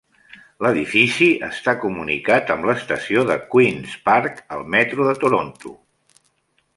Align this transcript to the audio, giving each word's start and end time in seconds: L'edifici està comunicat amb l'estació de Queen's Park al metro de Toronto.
L'edifici 0.65 1.25
està 1.47 1.75
comunicat 1.83 2.49
amb 2.55 2.67
l'estació 2.69 3.25
de 3.33 3.37
Queen's 3.51 3.93
Park 4.09 4.41
al 4.57 4.65
metro 4.77 5.07
de 5.09 5.13
Toronto. 5.25 5.75